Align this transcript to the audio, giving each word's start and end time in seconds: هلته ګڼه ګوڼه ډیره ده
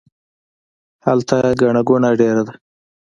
هلته 1.05 1.37
ګڼه 1.61 1.81
ګوڼه 1.87 2.09
ډیره 2.19 2.41
ده 2.47 2.53